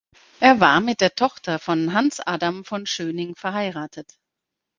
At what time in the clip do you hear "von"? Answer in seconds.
1.59-1.93, 2.65-2.87